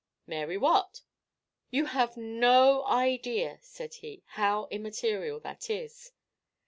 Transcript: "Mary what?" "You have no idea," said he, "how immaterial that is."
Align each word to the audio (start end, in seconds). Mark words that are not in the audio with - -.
"Mary 0.25 0.57
what?" 0.57 1.03
"You 1.69 1.85
have 1.85 2.17
no 2.17 2.83
idea," 2.85 3.59
said 3.61 3.93
he, 3.93 4.23
"how 4.29 4.67
immaterial 4.71 5.39
that 5.41 5.69
is." 5.69 6.11